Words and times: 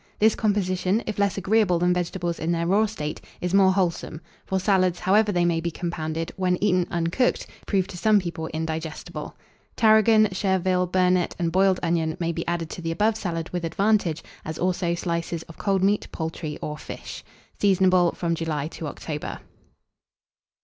This 0.17 0.33
composition, 0.33 1.03
if 1.05 1.19
less 1.19 1.37
agreeable 1.37 1.77
than 1.77 1.93
vegetables 1.93 2.39
in 2.39 2.51
their 2.51 2.65
raw 2.65 2.87
state, 2.87 3.21
is 3.39 3.53
more 3.53 3.71
wholesome; 3.71 4.19
for 4.47 4.59
salads, 4.59 4.97
however 4.97 5.31
they 5.31 5.45
may 5.45 5.61
be 5.61 5.69
compounded, 5.69 6.31
when 6.37 6.57
eaten 6.59 6.87
uncooked, 6.89 7.45
prove 7.67 7.85
to 7.89 7.97
some 7.99 8.19
people 8.19 8.47
indigestible. 8.47 9.35
Tarragon, 9.75 10.27
chervil, 10.31 10.87
burnet, 10.87 11.35
and 11.37 11.51
boiled 11.51 11.79
onion, 11.83 12.17
may 12.19 12.31
be 12.31 12.47
added 12.47 12.71
to 12.71 12.81
the 12.81 12.89
above 12.91 13.15
salad 13.15 13.51
with 13.51 13.63
advantage, 13.63 14.23
as 14.43 14.57
also 14.57 14.95
slices 14.95 15.43
of 15.43 15.59
cold 15.59 15.83
meat, 15.83 16.07
poultry, 16.11 16.57
or 16.63 16.79
fish. 16.79 17.23
Seasonable 17.59 18.11
from 18.15 18.33
July 18.33 18.67
to 18.69 18.87
October. 18.87 19.39